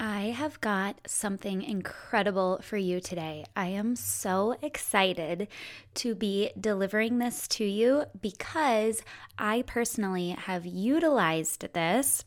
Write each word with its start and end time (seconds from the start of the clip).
I 0.00 0.26
have 0.26 0.60
got 0.60 1.00
something 1.08 1.60
incredible 1.60 2.60
for 2.62 2.76
you 2.76 3.00
today. 3.00 3.44
I 3.56 3.66
am 3.66 3.96
so 3.96 4.54
excited 4.62 5.48
to 5.94 6.14
be 6.14 6.52
delivering 6.58 7.18
this 7.18 7.48
to 7.48 7.64
you 7.64 8.04
because 8.20 9.02
I 9.40 9.62
personally 9.66 10.36
have 10.38 10.64
utilized 10.64 11.72
this 11.72 12.24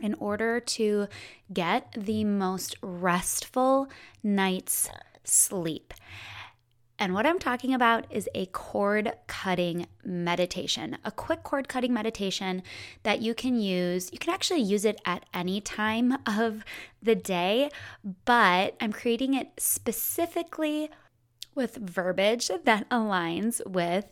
in 0.00 0.14
order 0.14 0.60
to 0.60 1.08
get 1.52 1.92
the 1.98 2.22
most 2.22 2.76
restful 2.80 3.88
night's 4.22 4.88
sleep. 5.24 5.92
And 6.98 7.12
what 7.12 7.26
I'm 7.26 7.40
talking 7.40 7.74
about 7.74 8.06
is 8.10 8.28
a 8.34 8.46
cord 8.46 9.12
cutting 9.26 9.86
meditation, 10.04 10.96
a 11.04 11.10
quick 11.10 11.42
cord 11.42 11.68
cutting 11.68 11.92
meditation 11.92 12.62
that 13.02 13.20
you 13.20 13.34
can 13.34 13.60
use. 13.60 14.10
You 14.12 14.18
can 14.18 14.32
actually 14.32 14.60
use 14.60 14.84
it 14.84 15.00
at 15.04 15.26
any 15.34 15.60
time 15.60 16.16
of 16.26 16.64
the 17.02 17.16
day, 17.16 17.70
but 18.24 18.76
I'm 18.80 18.92
creating 18.92 19.34
it 19.34 19.50
specifically 19.58 20.88
with 21.54 21.76
verbiage 21.76 22.50
that 22.64 22.88
aligns 22.90 23.64
with 23.66 24.06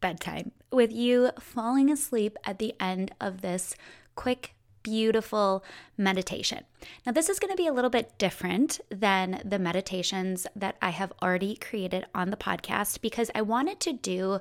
bedtime, 0.00 0.52
with 0.70 0.92
you 0.92 1.30
falling 1.40 1.90
asleep 1.90 2.36
at 2.44 2.58
the 2.58 2.74
end 2.78 3.12
of 3.20 3.40
this 3.40 3.74
quick 4.14 4.55
beautiful 4.86 5.64
meditation. 5.98 6.62
Now, 7.04 7.10
this 7.10 7.28
is 7.28 7.40
going 7.40 7.50
to 7.50 7.56
be 7.56 7.66
a 7.66 7.72
little 7.72 7.90
bit 7.90 8.16
different 8.18 8.80
than 8.88 9.42
the 9.44 9.58
meditations 9.58 10.46
that 10.54 10.76
I 10.80 10.90
have 10.90 11.12
already 11.20 11.56
created 11.56 12.06
on 12.14 12.30
the 12.30 12.36
podcast 12.36 13.00
because 13.00 13.28
I 13.34 13.42
wanted 13.42 13.80
to 13.80 13.92
do 13.92 14.38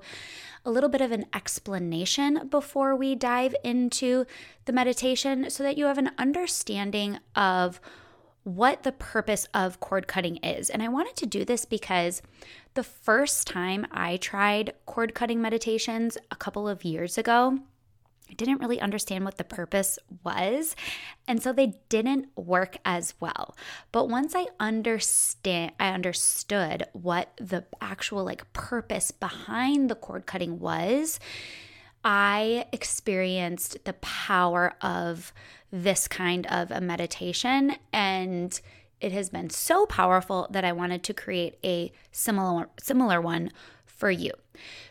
a 0.64 0.70
little 0.70 0.88
bit 0.88 1.02
of 1.02 1.12
an 1.12 1.26
explanation 1.34 2.48
before 2.48 2.96
we 2.96 3.16
dive 3.16 3.56
into 3.64 4.26
the 4.66 4.72
meditation 4.72 5.50
so 5.50 5.64
that 5.64 5.80
you 5.80 5.86
have 5.86 5.98
an 5.98 6.12
understanding 6.20 7.18
of 7.36 7.82
what 8.44 8.84
the 8.84 8.92
purpose 8.92 9.48
of 9.52 9.80
cord 9.80 10.08
cutting 10.08 10.36
is. 10.38 10.70
And 10.70 10.84
I 10.84 10.90
wanted 10.90 11.16
to 11.16 11.26
do 11.26 11.44
this 11.44 11.66
because 11.66 12.22
the 12.76 12.84
first 12.84 13.48
time 13.48 13.88
I 13.90 14.18
tried 14.18 14.74
cord 14.86 15.16
cutting 15.16 15.42
meditations 15.42 16.20
a 16.30 16.36
couple 16.36 16.70
of 16.70 16.86
years 16.86 17.18
ago, 17.18 17.62
didn't 18.34 18.60
really 18.60 18.80
understand 18.82 19.26
what 19.26 19.38
the 19.38 19.44
purpose 19.44 20.00
was. 20.24 20.76
And 21.28 21.42
so 21.42 21.54
they 21.54 21.74
didn't 21.90 22.28
work 22.36 22.78
as 22.86 23.14
well. 23.20 23.56
But 23.92 24.10
once 24.10 24.34
I 24.36 24.48
understand 24.60 25.74
I 25.80 25.90
understood 25.90 26.86
what 26.94 27.32
the 27.38 27.66
actual 27.82 28.24
like 28.24 28.52
purpose 28.54 29.12
behind 29.12 29.90
the 29.90 29.96
cord 29.96 30.26
cutting 30.26 30.60
was, 30.60 31.20
I 32.04 32.68
experienced 32.72 33.84
the 33.86 33.94
power 33.94 34.76
of 34.82 35.34
this 35.72 36.08
kind 36.08 36.46
of 36.48 36.72
a 36.72 36.80
meditation 36.80 37.76
and 37.92 38.60
it 39.02 39.12
has 39.12 39.30
been 39.30 39.50
so 39.50 39.86
powerful 39.86 40.48
that 40.52 40.64
I 40.64 40.72
wanted 40.72 41.04
to 41.04 41.14
create 41.14 41.58
a 41.64 41.92
similar 42.12 42.70
similar 42.80 43.20
one 43.20 43.52
for 43.86 44.10
you. 44.10 44.32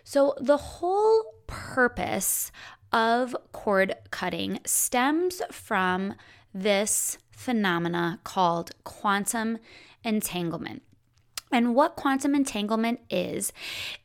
So 0.03 0.35
the 0.41 0.57
whole 0.57 1.35
purpose 1.47 2.51
of 2.95 3.37
cord 3.53 3.97
cutting 4.13 4.61
stems 4.65 5.43
from 5.51 6.15
this 6.55 7.19
phenomena 7.33 8.21
called 8.23 8.71
quantum 8.85 9.59
entanglement. 10.05 10.81
And 11.51 11.75
what 11.75 11.97
quantum 11.97 12.35
entanglement 12.35 13.01
is, 13.11 13.53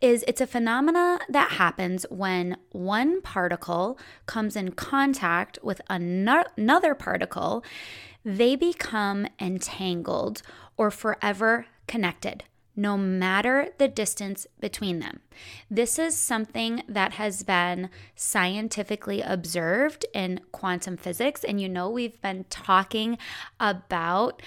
is 0.02 0.26
it's 0.28 0.42
a 0.42 0.48
phenomena 0.48 1.20
that 1.30 1.52
happens 1.52 2.06
when 2.10 2.58
one 2.72 3.22
particle 3.22 4.00
comes 4.26 4.56
in 4.56 4.72
contact 4.72 5.60
with 5.64 5.82
another 5.88 6.95
particle, 6.95 7.64
they 8.26 8.56
become 8.56 9.28
entangled 9.40 10.42
or 10.78 10.90
forever 10.90 11.67
connected 11.88 12.44
no 12.80 12.98
matter 12.98 13.68
the 13.78 13.90
distance 13.90 14.48
between 14.62 15.00
them. 15.00 15.20
This 15.70 16.00
is 16.00 16.16
something 16.16 16.82
that 16.88 17.14
has 17.14 17.44
been 17.44 17.90
scientifically 18.16 19.22
observed 19.22 20.06
in 20.14 20.40
quantum 20.54 20.95
physics. 20.95 21.44
And 21.44 21.60
you 21.60 21.68
know, 21.68 21.89
we've 21.89 22.22
been 22.22 22.45
talking 22.50 23.18
about 23.60 24.42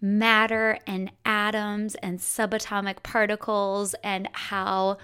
matter 0.00 0.78
and 0.86 1.12
atoms 1.26 1.96
and 1.96 2.18
subatomic 2.18 3.02
particles 3.02 3.94
and 4.02 4.28
how 4.32 4.96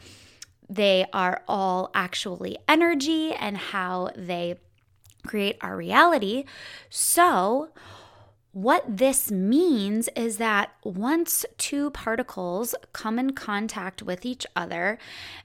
they 0.66 1.04
are 1.12 1.42
all 1.46 1.90
actually 1.94 2.56
energy 2.66 3.34
and 3.34 3.58
how 3.58 4.08
they 4.16 4.54
create 5.26 5.58
our 5.60 5.76
reality. 5.76 6.44
So, 6.88 7.68
what 8.52 8.84
this 8.86 9.30
means 9.30 10.10
is 10.14 10.36
that 10.36 10.72
once 10.84 11.46
two 11.56 11.90
particles 11.90 12.74
come 12.92 13.18
in 13.18 13.32
contact 13.32 14.02
with 14.02 14.26
each 14.26 14.46
other, 14.54 14.98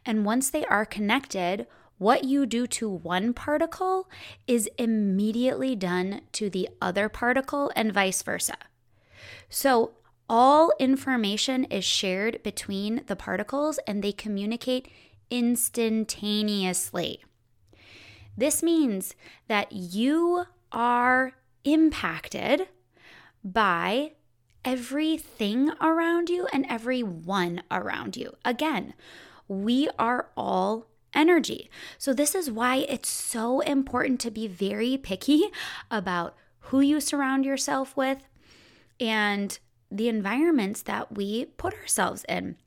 and 0.05 0.25
once 0.25 0.49
they 0.49 0.65
are 0.65 0.85
connected, 0.85 1.67
what 1.97 2.25
you 2.25 2.45
do 2.45 2.67
to 2.67 2.89
one 2.89 3.33
particle 3.33 4.09
is 4.45 4.69
immediately 4.77 5.75
done 5.75 6.21
to 6.33 6.49
the 6.49 6.69
other 6.81 7.07
particle, 7.07 7.71
and 7.75 7.93
vice 7.93 8.21
versa. 8.21 8.57
So, 9.49 9.91
all 10.29 10.73
information 10.77 11.63
is 11.65 11.85
shared 11.85 12.43
between 12.43 13.03
the 13.07 13.15
particles 13.15 13.79
and 13.87 14.03
they 14.03 14.11
communicate 14.11 14.91
instantaneously. 15.31 17.23
This 18.35 18.61
means 18.61 19.15
that 19.47 19.71
you 19.71 20.45
are 20.73 21.31
impacted 21.63 22.67
by 23.53 24.11
everything 24.65 25.71
around 25.81 26.29
you 26.29 26.47
and 26.51 26.65
everyone 26.67 27.63
around 27.71 28.17
you. 28.17 28.33
Again, 28.43 28.93
we 29.47 29.89
are 29.97 30.29
all 30.35 30.87
energy. 31.13 31.69
So, 31.97 32.13
this 32.13 32.35
is 32.35 32.51
why 32.51 32.77
it's 32.77 33.09
so 33.09 33.61
important 33.61 34.19
to 34.21 34.31
be 34.31 34.47
very 34.47 34.97
picky 34.97 35.45
about 35.89 36.35
who 36.59 36.81
you 36.81 36.99
surround 36.99 37.45
yourself 37.45 37.95
with 37.95 38.27
and 38.99 39.57
the 39.89 40.09
environments 40.09 40.81
that 40.81 41.15
we 41.15 41.45
put 41.45 41.73
ourselves 41.73 42.25
in. 42.27 42.57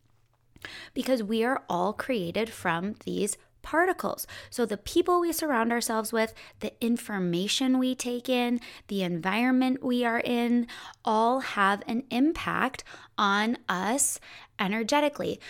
Because 0.95 1.23
we 1.23 1.45
are 1.45 1.63
all 1.69 1.93
created 1.93 2.51
from 2.51 2.95
these 3.05 3.37
particles. 3.63 4.27
So, 4.51 4.65
the 4.65 4.77
people 4.77 5.21
we 5.21 5.33
surround 5.33 5.73
ourselves 5.73 6.13
with, 6.13 6.35
the 6.61 6.73
information 6.81 7.79
we 7.79 7.95
take 7.95 8.29
in, 8.29 8.61
the 8.89 9.03
environment 9.03 9.83
we 9.83 10.05
are 10.05 10.21
in, 10.21 10.67
all 11.05 11.41
have 11.41 11.83
an 11.87 12.05
impact 12.11 12.85
on 13.19 13.59
us 13.69 14.21
energetically. 14.59 15.41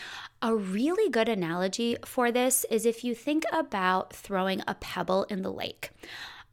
A 0.43 0.55
really 0.55 1.11
good 1.11 1.29
analogy 1.29 1.97
for 2.05 2.31
this 2.31 2.65
is 2.71 2.87
if 2.87 3.05
you 3.05 3.15
think 3.15 3.45
about 3.53 4.13
throwing 4.13 4.63
a 4.67 4.75
pebble 4.75 5.25
in 5.25 5.43
the 5.43 5.53
lake. 5.53 5.91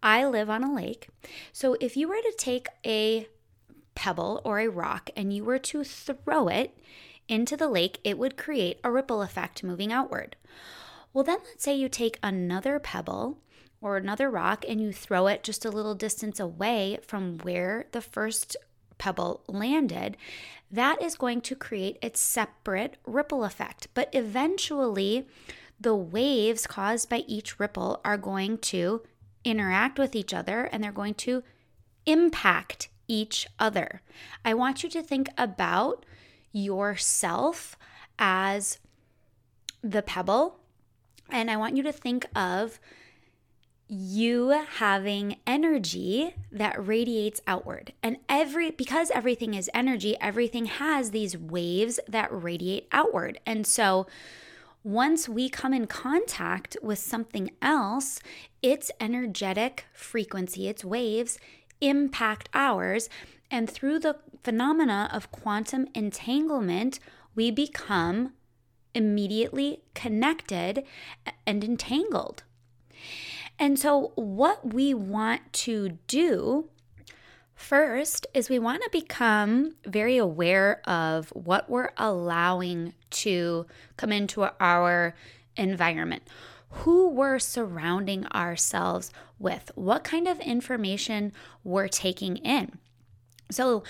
I 0.03 0.25
live 0.25 0.49
on 0.49 0.63
a 0.63 0.73
lake. 0.73 1.09
So, 1.51 1.75
if 1.79 1.97
you 1.97 2.07
were 2.07 2.15
to 2.15 2.35
take 2.37 2.67
a 2.85 3.27
pebble 3.95 4.41
or 4.43 4.59
a 4.59 4.67
rock 4.67 5.09
and 5.15 5.33
you 5.33 5.43
were 5.43 5.57
to 5.57 5.83
throw 5.83 6.47
it 6.47 6.77
into 7.27 7.57
the 7.57 7.67
lake, 7.67 7.99
it 8.03 8.17
would 8.17 8.37
create 8.37 8.79
a 8.83 8.91
ripple 8.91 9.21
effect 9.21 9.63
moving 9.63 9.91
outward. 9.91 10.35
Well, 11.13 11.23
then 11.23 11.39
let's 11.45 11.63
say 11.63 11.75
you 11.75 11.89
take 11.89 12.19
another 12.21 12.79
pebble 12.79 13.39
or 13.81 13.97
another 13.97 14.29
rock 14.29 14.65
and 14.67 14.81
you 14.81 14.91
throw 14.91 15.27
it 15.27 15.43
just 15.43 15.65
a 15.65 15.71
little 15.71 15.95
distance 15.95 16.39
away 16.39 16.99
from 17.05 17.37
where 17.39 17.85
the 17.91 18.01
first 18.01 18.55
pebble 18.97 19.43
landed, 19.47 20.17
that 20.71 21.01
is 21.01 21.15
going 21.15 21.41
to 21.41 21.55
create 21.55 21.97
its 22.01 22.19
separate 22.19 22.97
ripple 23.05 23.43
effect. 23.43 23.87
But 23.93 24.09
eventually, 24.13 25.27
the 25.79 25.95
waves 25.95 26.67
caused 26.67 27.09
by 27.09 27.23
each 27.27 27.59
ripple 27.59 28.01
are 28.03 28.17
going 28.17 28.57
to 28.59 29.03
interact 29.43 29.99
with 29.99 30.15
each 30.15 30.33
other 30.33 30.63
and 30.65 30.83
they're 30.83 30.91
going 30.91 31.13
to 31.13 31.43
impact 32.05 32.89
each 33.07 33.47
other. 33.59 34.01
I 34.43 34.53
want 34.53 34.83
you 34.83 34.89
to 34.89 35.01
think 35.01 35.29
about 35.37 36.05
yourself 36.51 37.77
as 38.19 38.79
the 39.83 40.01
pebble 40.01 40.56
and 41.29 41.49
I 41.51 41.57
want 41.57 41.77
you 41.77 41.83
to 41.83 41.91
think 41.91 42.25
of 42.35 42.79
you 43.89 44.49
having 44.49 45.37
energy 45.47 46.35
that 46.51 46.85
radiates 46.85 47.39
outward. 47.47 47.93
And 48.03 48.17
every 48.27 48.71
because 48.71 49.11
everything 49.11 49.53
is 49.53 49.69
energy, 49.73 50.17
everything 50.19 50.65
has 50.65 51.11
these 51.11 51.37
waves 51.37 51.99
that 52.07 52.27
radiate 52.31 52.87
outward. 52.91 53.39
And 53.45 53.65
so 53.65 54.05
once 54.83 55.27
we 55.29 55.49
come 55.49 55.73
in 55.73 55.87
contact 55.87 56.77
with 56.81 56.99
something 56.99 57.51
else, 57.61 58.19
its 58.61 58.91
energetic 58.99 59.85
frequency, 59.93 60.67
its 60.67 60.83
waves 60.83 61.39
impact 61.81 62.49
ours. 62.53 63.09
And 63.49 63.69
through 63.69 63.99
the 63.99 64.17
phenomena 64.43 65.09
of 65.13 65.31
quantum 65.31 65.87
entanglement, 65.93 66.99
we 67.35 67.51
become 67.51 68.33
immediately 68.93 69.81
connected 69.93 70.83
and 71.45 71.63
entangled. 71.63 72.43
And 73.59 73.79
so, 73.79 74.11
what 74.15 74.73
we 74.73 74.93
want 74.93 75.53
to 75.53 75.97
do 76.07 76.69
First 77.57 78.27
is 78.35 78.49
we 78.49 78.59
want 78.59 78.83
to 78.83 78.89
become 78.91 79.75
very 79.83 80.15
aware 80.17 80.79
of 80.87 81.29
what 81.29 81.67
we're 81.67 81.89
allowing 81.97 82.93
to 83.09 83.65
come 83.97 84.11
into 84.11 84.47
our 84.59 85.15
environment. 85.57 86.21
Who 86.69 87.09
we're 87.09 87.39
surrounding 87.39 88.27
ourselves 88.27 89.11
with, 89.39 89.71
what 89.73 90.03
kind 90.03 90.27
of 90.27 90.39
information 90.39 91.33
we're 91.63 91.87
taking 91.87 92.37
in. 92.37 92.77
So, 93.49 93.83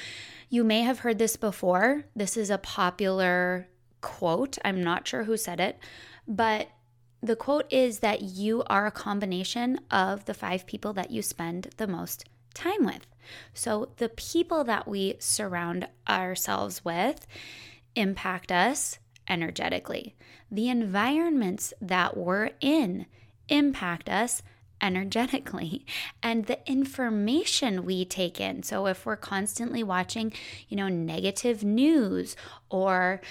you 0.50 0.64
may 0.64 0.84
have 0.84 1.00
heard 1.00 1.20
this 1.20 1.36
before. 1.36 2.06
This 2.16 2.38
is 2.38 2.50
a 2.50 2.58
popular 2.58 3.68
quote. 4.02 4.58
I'm 4.64 4.84
not 4.84 5.08
sure 5.08 5.24
who 5.24 5.38
said 5.38 5.60
it, 5.60 5.78
but 6.28 6.70
the 7.22 7.36
quote 7.36 7.72
is 7.72 8.00
that 8.00 8.22
you 8.22 8.64
are 8.68 8.86
a 8.86 8.92
combination 8.92 9.80
of 9.90 10.26
the 10.26 10.34
five 10.34 10.66
people 10.68 10.94
that 10.94 11.12
you 11.12 11.22
spend 11.22 11.70
the 11.78 11.88
most 11.88 12.26
time 12.54 12.86
with. 12.86 13.08
So, 13.54 13.90
the 13.98 14.10
people 14.10 14.64
that 14.64 14.88
we 14.88 15.16
surround 15.20 15.88
ourselves 16.08 16.86
with 16.86 17.28
impact 17.96 18.52
us 18.52 19.00
energetically. 19.28 20.16
The 20.50 20.70
environments 20.70 21.74
that 21.82 22.16
we're 22.16 22.52
in 22.62 23.06
impact 23.50 24.10
us 24.10 24.42
energetically 24.82 25.86
and 26.24 26.46
the 26.46 26.60
information 26.70 27.86
we 27.86 28.06
take 28.06 28.40
in. 28.40 28.64
So 28.64 28.88
if 28.88 29.06
we're 29.06 29.18
constantly 29.18 29.84
watching, 29.84 30.34
you 30.70 30.78
know, 30.78 30.88
negative 30.88 31.64
news 31.64 32.36
or 32.70 33.22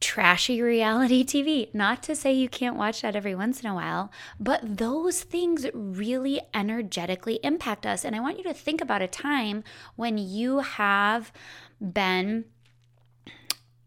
trashy 0.00 0.60
reality 0.60 1.24
TV. 1.24 1.72
Not 1.74 2.02
to 2.04 2.16
say 2.16 2.32
you 2.32 2.48
can't 2.48 2.76
watch 2.76 3.02
that 3.02 3.16
every 3.16 3.34
once 3.34 3.62
in 3.62 3.68
a 3.68 3.74
while, 3.74 4.10
but 4.38 4.78
those 4.78 5.22
things 5.22 5.66
really 5.72 6.40
energetically 6.52 7.40
impact 7.42 7.86
us. 7.86 8.04
And 8.04 8.14
I 8.14 8.20
want 8.20 8.38
you 8.38 8.44
to 8.44 8.54
think 8.54 8.80
about 8.80 9.02
a 9.02 9.08
time 9.08 9.64
when 9.96 10.18
you 10.18 10.60
have 10.60 11.32
been 11.80 12.44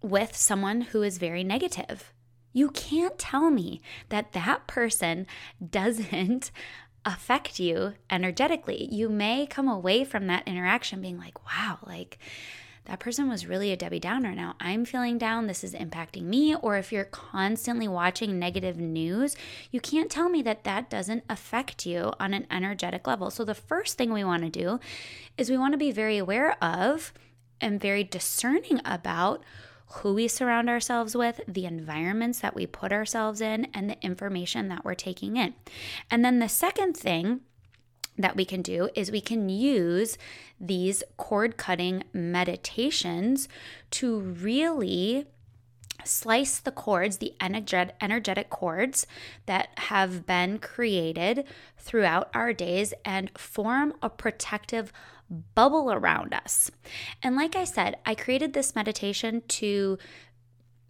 with 0.01 0.35
someone 0.35 0.81
who 0.81 1.03
is 1.03 1.17
very 1.17 1.43
negative. 1.43 2.13
You 2.53 2.69
can't 2.69 3.17
tell 3.19 3.49
me 3.49 3.81
that 4.09 4.33
that 4.33 4.67
person 4.67 5.27
doesn't 5.69 6.51
affect 7.05 7.59
you 7.59 7.93
energetically. 8.09 8.87
You 8.91 9.07
may 9.07 9.47
come 9.47 9.67
away 9.67 10.03
from 10.03 10.27
that 10.27 10.47
interaction 10.47 11.01
being 11.01 11.17
like, 11.17 11.45
wow, 11.45 11.79
like 11.85 12.17
that 12.87 12.99
person 12.99 13.29
was 13.29 13.45
really 13.45 13.71
a 13.71 13.77
Debbie 13.77 13.99
Downer. 13.99 14.33
Now 14.33 14.55
I'm 14.59 14.85
feeling 14.85 15.17
down. 15.17 15.47
This 15.47 15.63
is 15.63 15.73
impacting 15.73 16.23
me. 16.23 16.55
Or 16.55 16.77
if 16.77 16.91
you're 16.91 17.05
constantly 17.05 17.87
watching 17.87 18.39
negative 18.39 18.77
news, 18.77 19.35
you 19.71 19.79
can't 19.79 20.09
tell 20.09 20.29
me 20.29 20.41
that 20.43 20.63
that 20.63 20.89
doesn't 20.89 21.23
affect 21.29 21.85
you 21.85 22.13
on 22.19 22.33
an 22.33 22.47
energetic 22.49 23.05
level. 23.05 23.29
So 23.29 23.43
the 23.43 23.53
first 23.53 23.97
thing 23.97 24.11
we 24.13 24.23
want 24.23 24.43
to 24.43 24.49
do 24.49 24.79
is 25.37 25.49
we 25.49 25.57
want 25.57 25.73
to 25.73 25.77
be 25.77 25.91
very 25.91 26.17
aware 26.17 26.61
of 26.63 27.13
and 27.59 27.79
very 27.79 28.03
discerning 28.03 28.79
about 28.85 29.43
who 29.87 30.13
we 30.13 30.27
surround 30.27 30.69
ourselves 30.69 31.15
with, 31.15 31.41
the 31.47 31.65
environments 31.65 32.39
that 32.39 32.55
we 32.55 32.65
put 32.65 32.91
ourselves 32.91 33.41
in, 33.41 33.67
and 33.73 33.89
the 33.89 34.01
information 34.03 34.67
that 34.67 34.83
we're 34.83 34.93
taking 34.93 35.37
in. 35.37 35.53
And 36.11 36.25
then 36.25 36.39
the 36.39 36.49
second 36.49 36.95
thing 36.95 37.41
that 38.17 38.35
we 38.35 38.45
can 38.45 38.61
do 38.61 38.89
is 38.95 39.11
we 39.11 39.21
can 39.21 39.49
use 39.49 40.17
these 40.59 41.03
cord 41.17 41.57
cutting 41.57 42.03
meditations 42.13 43.47
to 43.91 44.19
really 44.19 45.27
slice 46.03 46.59
the 46.59 46.71
cords, 46.71 47.17
the 47.17 47.33
energetic 47.41 48.49
cords 48.49 49.07
that 49.45 49.69
have 49.77 50.25
been 50.25 50.59
created 50.59 51.43
throughout 51.77 52.29
our 52.33 52.53
days, 52.53 52.93
and 53.03 53.31
form 53.37 53.93
a 54.01 54.09
protective 54.09 54.93
bubble 55.55 55.91
around 55.91 56.33
us. 56.33 56.71
And 57.21 57.35
like 57.35 57.55
I 57.55 57.65
said, 57.65 57.97
I 58.05 58.15
created 58.15 58.53
this 58.53 58.75
meditation 58.75 59.41
to 59.47 59.97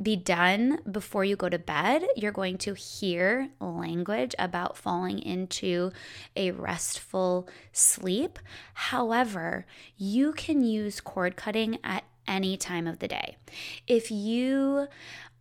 be 0.01 0.15
done 0.15 0.79
before 0.89 1.25
you 1.25 1.35
go 1.35 1.49
to 1.49 1.59
bed. 1.59 2.03
You're 2.15 2.31
going 2.31 2.57
to 2.59 2.73
hear 2.73 3.49
language 3.59 4.35
about 4.38 4.77
falling 4.77 5.19
into 5.19 5.91
a 6.35 6.51
restful 6.51 7.47
sleep. 7.71 8.39
However, 8.73 9.65
you 9.97 10.33
can 10.33 10.63
use 10.63 11.01
cord 11.01 11.35
cutting 11.35 11.79
at 11.83 12.03
any 12.27 12.57
time 12.57 12.88
of 12.88 12.99
the 12.99 13.07
day. 13.07 13.38
If 13.88 14.11
you 14.11 14.88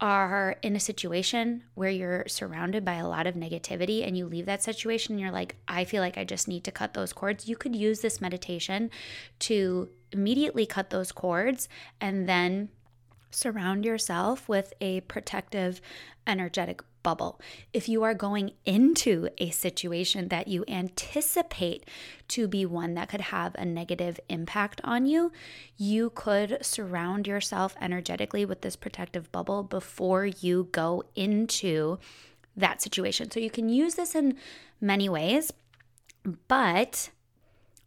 are 0.00 0.56
in 0.62 0.76
a 0.76 0.80
situation 0.80 1.64
where 1.74 1.90
you're 1.90 2.24
surrounded 2.28 2.84
by 2.84 2.94
a 2.94 3.08
lot 3.08 3.26
of 3.26 3.34
negativity 3.34 4.06
and 4.06 4.16
you 4.16 4.26
leave 4.26 4.46
that 4.46 4.62
situation 4.62 5.14
and 5.14 5.20
you're 5.20 5.32
like, 5.32 5.56
I 5.66 5.84
feel 5.84 6.02
like 6.02 6.18
I 6.18 6.24
just 6.24 6.48
need 6.48 6.64
to 6.64 6.70
cut 6.70 6.94
those 6.94 7.12
cords, 7.12 7.48
you 7.48 7.56
could 7.56 7.74
use 7.74 8.00
this 8.00 8.20
meditation 8.20 8.90
to 9.40 9.88
immediately 10.12 10.66
cut 10.66 10.90
those 10.90 11.12
cords 11.12 11.68
and 12.00 12.28
then 12.28 12.68
surround 13.36 13.84
yourself 13.84 14.48
with 14.48 14.72
a 14.80 15.02
protective, 15.02 15.82
energetic 16.26 16.82
bubble. 17.02 17.38
If 17.74 17.86
you 17.86 18.02
are 18.02 18.14
going 18.14 18.52
into 18.64 19.28
a 19.36 19.50
situation 19.50 20.28
that 20.28 20.48
you 20.48 20.64
anticipate 20.66 21.84
to 22.28 22.48
be 22.48 22.64
one 22.64 22.94
that 22.94 23.10
could 23.10 23.20
have 23.20 23.54
a 23.56 23.64
negative 23.66 24.18
impact 24.30 24.80
on 24.82 25.04
you, 25.04 25.32
you 25.76 26.10
could 26.14 26.58
surround 26.62 27.26
yourself 27.26 27.76
energetically 27.78 28.46
with 28.46 28.62
this 28.62 28.74
protective 28.74 29.30
bubble 29.30 29.62
before 29.62 30.24
you 30.24 30.68
go 30.72 31.04
into 31.14 31.98
that 32.56 32.80
situation. 32.80 33.30
So 33.30 33.38
you 33.38 33.50
can 33.50 33.68
use 33.68 33.96
this 33.96 34.14
in 34.14 34.38
many 34.80 35.10
ways, 35.10 35.52
but 36.48 37.10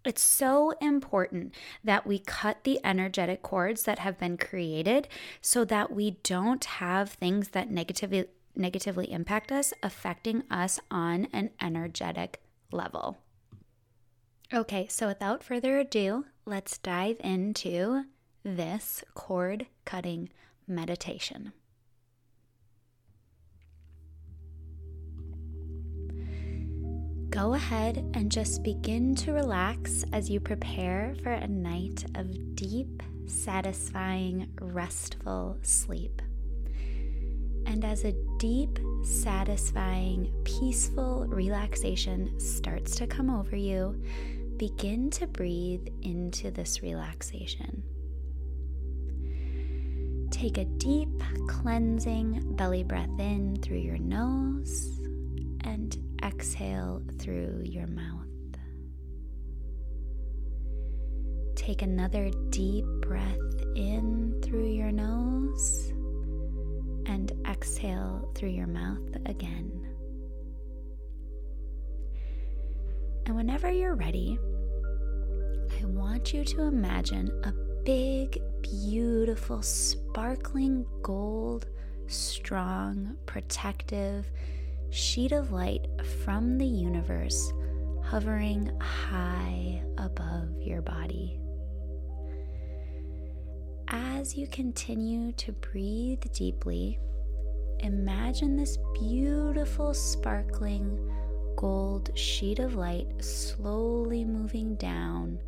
it's 0.06 0.22
so 0.22 0.72
important 0.82 1.54
that 1.84 2.08
we 2.08 2.20
cut 2.20 2.64
the 2.64 2.80
energetic 2.84 3.42
cords 3.42 3.84
that 3.84 4.00
have 4.00 4.18
been 4.18 4.38
created 4.38 5.08
so 5.42 5.66
that 5.66 5.92
we 5.92 6.12
don't 6.24 6.64
have 6.66 7.12
things 7.12 7.50
that 7.50 7.70
negatively 7.70 8.26
negatively 8.56 9.12
impact 9.12 9.52
us 9.52 9.74
affecting 9.82 10.44
us 10.50 10.80
on 10.92 11.28
an 11.32 11.50
energetic 11.62 12.42
level. 12.72 13.18
Okay, 14.54 14.88
so 14.90 15.08
without 15.08 15.44
further 15.44 15.78
ado, 15.78 16.26
let's 16.46 16.78
dive 16.78 17.18
into 17.24 18.04
this 18.44 19.04
cord 19.14 19.68
cutting 19.86 20.30
meditation. 20.68 21.54
Go 27.40 27.54
ahead 27.54 28.04
and 28.16 28.30
just 28.30 28.64
begin 28.64 29.16
to 29.16 29.32
relax 29.32 30.04
as 30.12 30.30
you 30.30 30.42
prepare 30.42 31.16
for 31.24 31.32
a 31.32 31.48
night 31.48 32.04
of 32.16 32.54
deep, 32.54 33.02
satisfying, 33.28 34.52
restful 34.60 35.58
sleep. 35.62 36.22
And 37.66 37.86
as 37.86 38.04
a 38.04 38.14
deep, 38.40 38.78
satisfying, 39.06 40.34
peaceful 40.44 41.28
relaxation 41.30 42.38
starts 42.42 42.98
to 42.98 43.08
come 43.08 43.30
over 43.30 43.56
you, 43.56 44.04
begin 44.58 45.10
to 45.12 45.26
breathe 45.26 45.88
into 46.02 46.52
this 46.52 46.84
relaxation. 46.84 47.84
Take 50.30 50.58
a 50.58 50.66
deep, 50.66 51.24
cleansing 51.48 52.58
belly 52.58 52.84
breath 52.84 53.18
in 53.18 53.56
through 53.62 53.78
your 53.78 53.98
nose 53.98 55.00
and 55.62 55.98
exhale 56.24 57.02
through 57.20 57.62
your 57.66 57.88
mouth. 57.88 58.26
Take 61.56 61.82
another 61.82 62.30
deep 62.50 62.86
breath 63.02 63.38
in 63.76 64.40
through 64.44 64.70
your 64.70 64.92
nose 64.92 65.94
and 67.06 67.32
exhale 67.48 68.32
through 68.36 68.50
your 68.50 68.68
mouth 68.68 69.16
again. 69.26 69.72
And 73.26 73.36
whenever 73.36 73.70
you're 73.72 73.96
ready, 73.96 74.40
I 75.82 75.86
want 75.86 76.34
you 76.34 76.44
to 76.46 76.64
imagine 76.64 77.30
a 77.44 77.54
big, 77.84 78.42
beautiful, 78.62 79.62
sparkling 79.62 80.86
gold, 81.02 81.68
strong, 82.08 83.16
protective, 83.26 84.26
sheet 84.90 85.32
of 85.32 85.52
light 85.52 85.88
from 86.24 86.58
the 86.58 86.66
universe 86.66 87.52
hovering 88.04 88.72
high 88.80 89.84
above 89.98 90.50
your 90.60 90.82
body. 90.82 91.40
As 93.88 94.36
you 94.36 94.48
continue 94.48 95.32
to 95.34 95.52
breathe 95.52 96.24
deeply, 96.34 97.00
imagine 97.80 98.56
this 98.56 98.78
beautiful, 99.00 99.94
sparkling 99.94 101.00
gold 101.56 102.18
sheet 102.18 102.60
of 102.60 102.76
light 102.76 103.08
slowly 103.24 104.26
moving 104.26 104.76
down 104.76 105.40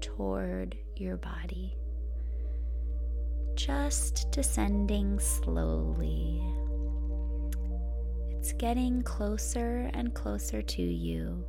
toward 0.00 0.76
your 0.96 1.16
body. 1.16 1.76
Just 3.54 4.30
descending 4.32 5.18
slowly 5.18 6.35
it's 8.46 8.52
getting 8.52 9.02
closer 9.02 9.90
and 9.92 10.14
closer 10.14 10.62
to 10.62 10.80
you. 10.80 11.44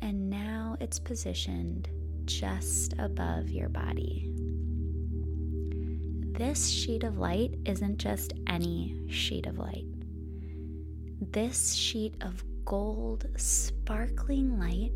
And 0.00 0.30
now 0.30 0.76
it's 0.78 1.00
positioned 1.00 1.88
just 2.24 2.94
above 3.00 3.50
your 3.50 3.68
body. 3.68 4.32
This 6.38 6.68
sheet 6.68 7.02
of 7.02 7.18
light 7.18 7.58
isn't 7.64 7.98
just 7.98 8.32
any 8.46 8.96
sheet 9.08 9.46
of 9.46 9.58
light. 9.58 9.86
This 11.32 11.74
sheet 11.74 12.14
of 12.20 12.44
gold, 12.64 13.26
sparkling 13.36 14.60
light 14.60 14.92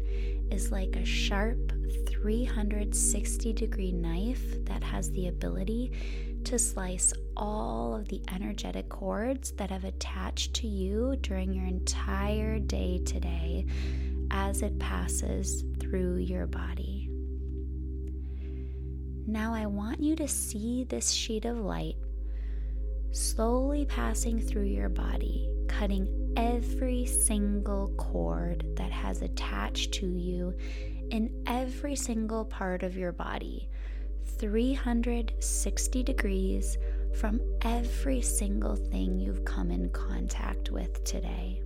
is 0.52 0.70
like 0.70 0.94
a 0.94 1.04
sharp 1.04 1.72
360 2.06 3.52
degree 3.54 3.90
knife 3.90 4.64
that 4.66 4.84
has 4.84 5.10
the 5.10 5.26
ability 5.26 5.90
to 6.44 6.58
slice 6.58 7.12
all 7.36 7.94
of 7.94 8.08
the 8.08 8.22
energetic 8.32 8.88
cords 8.88 9.52
that 9.52 9.70
have 9.70 9.84
attached 9.84 10.54
to 10.54 10.66
you 10.66 11.16
during 11.20 11.52
your 11.52 11.66
entire 11.66 12.58
day 12.58 13.00
today 13.04 13.66
as 14.30 14.62
it 14.62 14.78
passes 14.78 15.64
through 15.78 16.16
your 16.16 16.46
body. 16.46 17.08
Now, 19.26 19.54
I 19.54 19.66
want 19.66 20.00
you 20.00 20.16
to 20.16 20.26
see 20.26 20.84
this 20.84 21.10
sheet 21.10 21.44
of 21.44 21.58
light 21.58 21.96
slowly 23.12 23.84
passing 23.86 24.40
through 24.40 24.64
your 24.64 24.88
body, 24.88 25.48
cutting 25.68 26.32
every 26.36 27.06
single 27.06 27.88
cord 27.96 28.64
that 28.76 28.90
has 28.90 29.22
attached 29.22 29.92
to 29.92 30.06
you 30.06 30.54
in 31.10 31.42
every 31.46 31.96
single 31.96 32.44
part 32.44 32.82
of 32.82 32.96
your 32.96 33.12
body, 33.12 33.68
360 34.40 36.02
degrees 36.02 36.78
from 37.14 37.42
every 37.60 38.22
single 38.22 38.74
thing 38.74 39.20
you've 39.20 39.44
come 39.44 39.70
in 39.70 39.90
contact 39.90 40.70
with 40.70 41.04
today. 41.04 41.60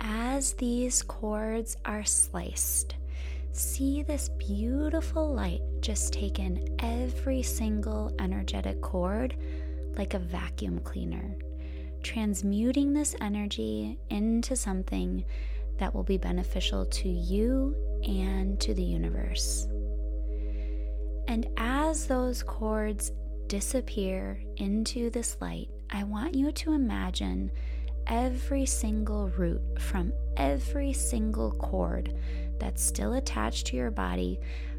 As 0.00 0.54
these 0.54 1.02
cords 1.02 1.76
are 1.84 2.02
sliced, 2.02 2.94
see 3.52 4.02
this 4.02 4.30
beautiful 4.38 5.34
light 5.34 5.60
just 5.80 6.14
take 6.14 6.38
in 6.38 6.76
every 6.78 7.42
single 7.42 8.10
energetic 8.18 8.80
cord 8.80 9.36
like 9.98 10.14
a 10.14 10.18
vacuum 10.18 10.80
cleaner, 10.80 11.36
transmuting 12.02 12.94
this 12.94 13.14
energy 13.20 13.98
into 14.08 14.56
something 14.56 15.26
that 15.76 15.94
will 15.94 16.04
be 16.04 16.16
beneficial 16.16 16.86
to 16.86 17.10
you 17.10 17.76
and 18.02 18.58
to 18.60 18.72
the 18.72 18.82
universe. 18.82 19.68
And 21.28 21.48
as 21.56 22.06
those 22.06 22.42
cords 22.42 23.12
disappear 23.46 24.42
into 24.56 25.10
this 25.10 25.36
light, 25.40 25.68
I 25.90 26.04
want 26.04 26.34
you 26.34 26.52
to 26.52 26.72
imagine 26.72 27.50
every 28.06 28.66
single 28.66 29.28
root 29.30 29.60
from 29.80 30.12
every 30.36 30.92
single 30.92 31.52
cord 31.52 32.14
that's 32.58 32.82
still 32.82 33.14
attached 33.14 33.66
to 33.68 33.76
your 33.76 33.90
body 33.90 34.38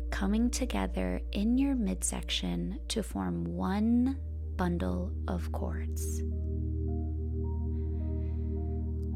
coming 0.10 0.50
together 0.50 1.22
in 1.32 1.58
your 1.58 1.76
midsection 1.76 2.80
to 2.88 3.02
form 3.02 3.44
one 3.46 4.18
bundle 4.58 5.12
of 5.28 5.52
cords. 5.52 6.22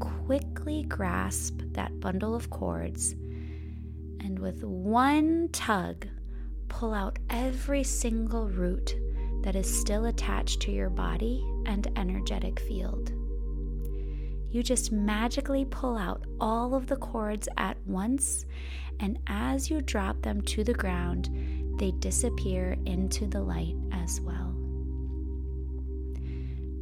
Quickly 0.00 0.84
grasp 0.84 1.60
that 1.72 2.00
bundle 2.00 2.34
of 2.34 2.50
cords 2.50 3.12
and 4.20 4.38
with 4.38 4.64
one 4.64 5.48
tug, 5.52 6.06
pull 6.68 6.94
out 6.94 7.18
every 7.30 7.82
single 7.82 8.48
root 8.48 8.96
that 9.42 9.56
is 9.56 9.80
still 9.80 10.06
attached 10.06 10.60
to 10.62 10.72
your 10.72 10.90
body 10.90 11.44
and 11.66 11.86
energetic 11.96 12.60
field. 12.60 13.12
You 14.50 14.62
just 14.62 14.92
magically 14.92 15.66
pull 15.66 15.96
out 15.96 16.24
all 16.40 16.74
of 16.74 16.86
the 16.86 16.96
cords 16.96 17.48
at 17.56 17.76
once, 17.86 18.46
and 19.00 19.18
as 19.26 19.70
you 19.70 19.82
drop 19.82 20.22
them 20.22 20.40
to 20.42 20.64
the 20.64 20.74
ground, 20.74 21.30
they 21.78 21.90
disappear 21.92 22.76
into 22.86 23.26
the 23.26 23.40
light 23.40 23.76
as 23.92 24.20
well. 24.20 24.54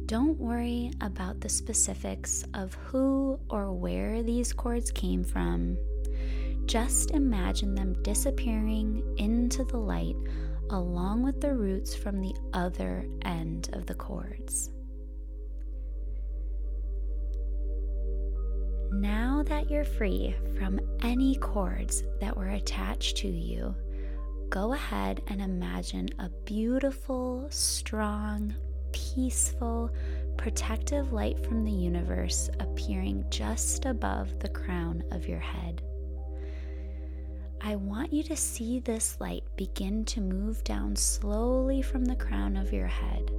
Don't 0.05 0.39
worry 0.39 0.91
about 1.01 1.41
the 1.41 1.49
specifics 1.49 2.45
of 2.53 2.73
who 2.75 3.37
or 3.49 3.73
where 3.73 4.23
these 4.23 4.53
cords 4.53 4.89
came 4.89 5.25
from. 5.25 5.77
Just 6.67 7.11
imagine 7.11 7.73
them 7.75 7.95
disappearing 8.03 9.01
into 9.17 9.63
the 9.63 9.77
light 9.77 10.17
along 10.69 11.23
with 11.23 11.39
the 11.39 11.53
roots 11.53 11.95
from 11.95 12.19
the 12.19 12.35
other 12.51 13.07
end 13.21 13.69
of 13.71 13.85
the 13.85 13.93
cords. 13.93 14.69
Now 18.91 19.43
that 19.43 19.69
you're 19.69 19.85
free 19.85 20.35
from 20.57 20.81
any 21.01 21.37
cords 21.37 22.03
that 22.19 22.35
were 22.35 22.49
attached 22.49 23.15
to 23.17 23.29
you, 23.29 23.73
go 24.49 24.73
ahead 24.73 25.21
and 25.27 25.41
imagine 25.41 26.09
a 26.19 26.29
beautiful, 26.43 27.47
strong, 27.49 28.53
peaceful, 28.91 29.89
protective 30.35 31.13
light 31.13 31.39
from 31.45 31.63
the 31.63 31.71
universe 31.71 32.49
appearing 32.59 33.23
just 33.29 33.85
above 33.85 34.37
the 34.39 34.49
crown 34.49 35.01
of 35.11 35.29
your 35.29 35.39
head. 35.39 35.81
I 37.61 37.75
want 37.75 38.13
you 38.13 38.23
to 38.23 38.35
see 38.35 38.79
this 38.79 39.17
light 39.19 39.43
begin 39.55 40.05
to 40.05 40.21
move 40.21 40.63
down 40.63 40.95
slowly 40.95 41.81
from 41.81 42.05
the 42.05 42.15
crown 42.15 42.55
of 42.55 42.71
your 42.71 42.87
head, 42.87 43.31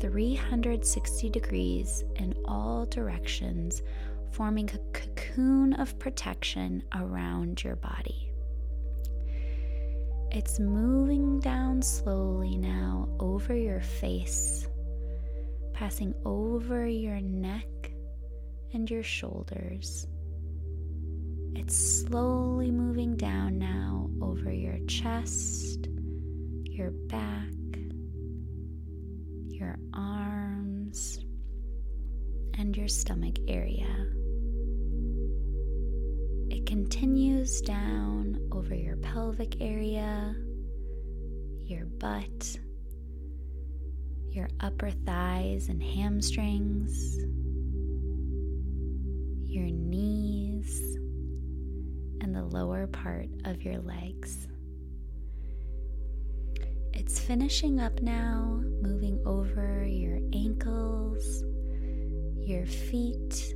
360 0.00 1.30
degrees 1.30 2.04
in 2.16 2.34
all 2.44 2.84
directions, 2.86 3.82
forming 4.32 4.70
a 4.70 4.78
cocoon 4.98 5.72
of 5.74 5.98
protection 5.98 6.82
around 6.94 7.64
your 7.64 7.76
body. 7.76 8.30
It's 10.30 10.60
moving 10.60 11.40
down 11.40 11.82
slowly 11.82 12.56
now 12.56 13.08
over 13.18 13.54
your 13.54 13.80
face, 13.80 14.68
passing 15.72 16.14
over 16.24 16.86
your 16.86 17.20
neck 17.20 17.92
and 18.72 18.90
your 18.90 19.02
shoulders. 19.02 20.06
It's 21.54 21.76
slowly 21.76 22.70
moving 22.70 23.16
down 23.16 23.58
now 23.58 24.10
over 24.20 24.52
your 24.52 24.78
chest, 24.86 25.88
your 26.62 26.90
back, 26.90 27.52
your 29.48 29.78
arms, 29.94 31.20
and 32.58 32.76
your 32.76 32.88
stomach 32.88 33.36
area. 33.48 34.06
It 36.50 36.66
continues 36.66 37.60
down 37.60 38.38
over 38.52 38.74
your 38.74 38.96
pelvic 38.96 39.60
area, 39.60 40.34
your 41.58 41.84
butt, 41.86 42.58
your 44.30 44.48
upper 44.60 44.90
thighs 44.90 45.68
and 45.68 45.82
hamstrings, 45.82 47.16
your 49.44 49.66
knees, 49.66 50.41
the 52.32 52.42
lower 52.42 52.86
part 52.86 53.28
of 53.44 53.62
your 53.62 53.78
legs. 53.78 54.48
It's 56.92 57.18
finishing 57.18 57.80
up 57.80 58.00
now, 58.00 58.60
moving 58.80 59.20
over 59.26 59.84
your 59.84 60.18
ankles, 60.32 61.42
your 62.36 62.66
feet, 62.66 63.54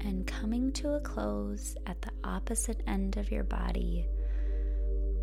and 0.00 0.26
coming 0.26 0.72
to 0.72 0.94
a 0.94 1.00
close 1.00 1.76
at 1.86 2.00
the 2.00 2.12
opposite 2.24 2.82
end 2.86 3.16
of 3.16 3.30
your 3.30 3.44
body, 3.44 4.06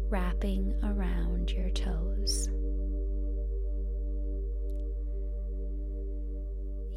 wrapping 0.09 0.73
around 0.83 1.51
your 1.51 1.69
toes. 1.71 2.47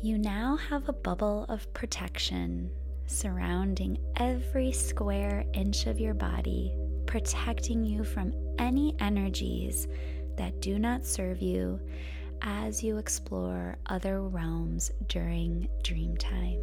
You 0.02 0.18
now 0.18 0.56
have 0.56 0.88
a 0.88 0.94
bubble 0.94 1.46
of 1.48 1.72
protection 1.74 2.70
surrounding 3.10 3.98
every 4.16 4.72
square 4.72 5.44
inch 5.52 5.86
of 5.86 5.98
your 5.98 6.14
body, 6.14 6.72
protecting 7.06 7.84
you 7.84 8.04
from 8.04 8.32
any 8.58 8.94
energies 9.00 9.88
that 10.36 10.60
do 10.60 10.78
not 10.78 11.04
serve 11.04 11.42
you 11.42 11.80
as 12.42 12.82
you 12.82 12.98
explore 12.98 13.76
other 13.86 14.22
realms 14.22 14.92
during 15.08 15.68
dream 15.82 16.16
time. 16.16 16.58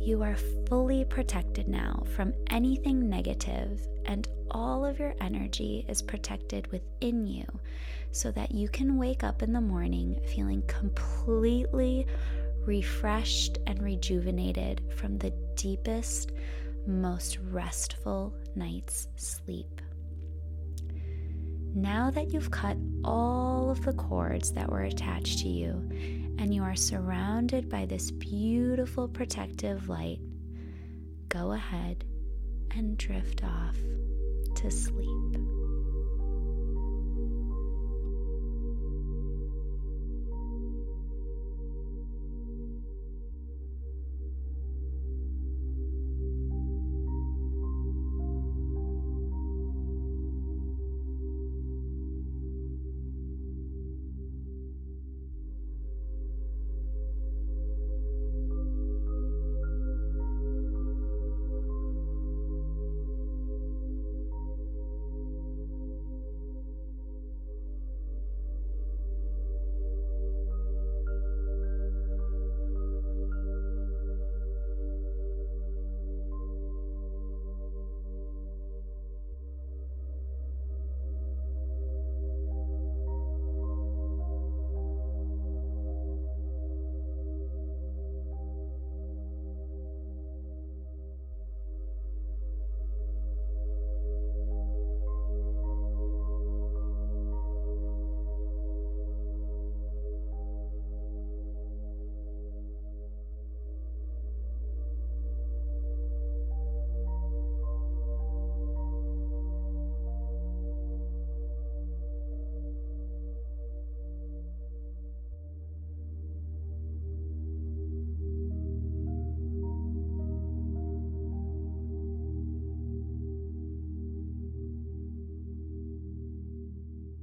You 0.00 0.22
are 0.22 0.36
fully 0.68 1.04
protected 1.04 1.68
now 1.68 2.04
from 2.16 2.32
anything 2.50 3.08
negative, 3.08 3.80
and 4.06 4.26
all 4.50 4.84
of 4.84 4.98
your 4.98 5.14
energy 5.20 5.84
is 5.88 6.02
protected 6.02 6.70
within 6.72 7.26
you 7.26 7.46
so 8.10 8.30
that 8.32 8.52
you 8.52 8.68
can 8.68 8.96
wake 8.96 9.24
up 9.24 9.42
in 9.42 9.52
the 9.52 9.60
morning 9.60 10.20
feeling 10.34 10.62
completely 10.66 12.06
refreshed 12.66 13.58
and 13.66 13.82
rejuvenated 13.82 14.82
from 14.96 15.18
the 15.18 15.32
deepest, 15.56 16.32
most 16.86 17.38
restful 17.50 18.34
night's 18.54 19.08
sleep. 19.16 19.80
Now 21.74 22.10
that 22.10 22.32
you've 22.32 22.50
cut 22.50 22.76
all 23.02 23.70
of 23.70 23.82
the 23.84 23.94
cords 23.94 24.52
that 24.52 24.70
were 24.70 24.82
attached 24.82 25.38
to 25.40 25.48
you 25.48 25.88
and 26.38 26.54
you 26.54 26.62
are 26.62 26.76
surrounded 26.76 27.68
by 27.68 27.86
this 27.86 28.10
beautiful 28.10 29.08
protective 29.08 29.88
light, 29.88 30.20
go 31.28 31.52
ahead 31.52 32.04
and 32.72 32.98
drift 32.98 33.42
off 33.42 33.76
to 34.56 34.70
sleep. 34.70 35.41